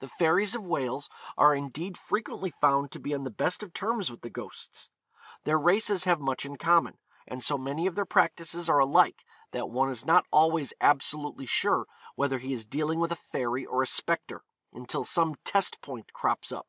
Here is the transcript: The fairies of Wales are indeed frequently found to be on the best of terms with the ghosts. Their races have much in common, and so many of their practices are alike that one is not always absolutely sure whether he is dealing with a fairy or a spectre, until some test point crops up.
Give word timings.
The 0.00 0.08
fairies 0.08 0.56
of 0.56 0.64
Wales 0.64 1.08
are 1.38 1.54
indeed 1.54 1.96
frequently 1.96 2.50
found 2.50 2.90
to 2.90 2.98
be 2.98 3.14
on 3.14 3.22
the 3.22 3.30
best 3.30 3.62
of 3.62 3.72
terms 3.72 4.10
with 4.10 4.22
the 4.22 4.28
ghosts. 4.28 4.88
Their 5.44 5.56
races 5.56 6.02
have 6.02 6.18
much 6.18 6.44
in 6.44 6.56
common, 6.56 6.98
and 7.28 7.44
so 7.44 7.56
many 7.56 7.86
of 7.86 7.94
their 7.94 8.04
practices 8.04 8.68
are 8.68 8.80
alike 8.80 9.24
that 9.52 9.70
one 9.70 9.88
is 9.88 10.04
not 10.04 10.26
always 10.32 10.74
absolutely 10.80 11.46
sure 11.46 11.86
whether 12.16 12.38
he 12.40 12.52
is 12.52 12.66
dealing 12.66 12.98
with 12.98 13.12
a 13.12 13.22
fairy 13.30 13.64
or 13.64 13.84
a 13.84 13.86
spectre, 13.86 14.42
until 14.72 15.04
some 15.04 15.36
test 15.44 15.80
point 15.80 16.12
crops 16.12 16.50
up. 16.50 16.66